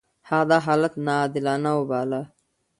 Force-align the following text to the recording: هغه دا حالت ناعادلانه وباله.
هغه 0.29 0.45
دا 0.49 0.57
حالت 0.65 0.93
ناعادلانه 1.05 1.71
وباله. 1.79 2.21